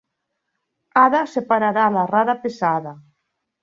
Ada 1.03 1.21
separarà 1.35 1.87
la 2.01 2.09
rara 2.17 2.39
pesada. 2.43 2.99